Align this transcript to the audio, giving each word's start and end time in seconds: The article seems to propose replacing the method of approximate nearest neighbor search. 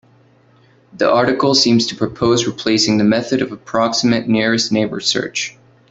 The 0.93 1.07
article 1.07 1.53
seems 1.53 1.85
to 1.85 1.95
propose 1.95 2.47
replacing 2.47 2.97
the 2.97 3.03
method 3.03 3.39
of 3.43 3.51
approximate 3.51 4.27
nearest 4.27 4.71
neighbor 4.71 4.99
search. 4.99 5.55